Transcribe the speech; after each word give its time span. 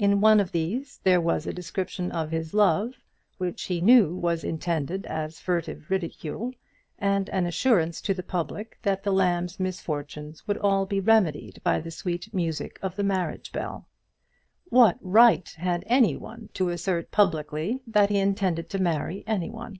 In 0.00 0.20
one 0.20 0.40
of 0.40 0.50
these 0.50 0.98
there 1.04 1.20
was 1.20 1.46
a 1.46 1.52
description 1.52 2.10
of 2.10 2.32
his 2.32 2.52
love, 2.52 2.94
which 3.38 3.66
he 3.66 3.80
knew 3.80 4.16
was 4.16 4.42
intended 4.42 5.06
as 5.06 5.38
furtive 5.38 5.88
ridicule, 5.90 6.52
and 6.98 7.30
an 7.30 7.46
assurance 7.46 8.00
to 8.00 8.12
the 8.12 8.24
public 8.24 8.80
that 8.82 9.04
the 9.04 9.12
lamb's 9.12 9.60
misfortunes 9.60 10.44
would 10.48 10.58
all 10.58 10.86
be 10.86 10.98
remedied 10.98 11.60
by 11.62 11.78
the 11.80 11.92
sweet 11.92 12.34
music 12.34 12.80
of 12.82 12.96
the 12.96 13.04
marriage 13.04 13.52
bell. 13.52 13.86
What 14.70 14.98
right 15.00 15.48
had 15.50 15.84
any 15.86 16.16
one 16.16 16.48
to 16.54 16.70
assert 16.70 17.12
publicly 17.12 17.80
that 17.86 18.10
he 18.10 18.18
intended 18.18 18.70
to 18.70 18.82
marry 18.82 19.22
any 19.24 19.50
one? 19.50 19.78